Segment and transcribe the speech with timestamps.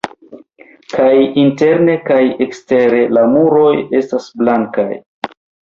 [0.93, 1.09] Kaj
[1.41, 2.17] interne kaj
[2.47, 3.71] ekstere la muroj
[4.03, 4.91] estas blankaj.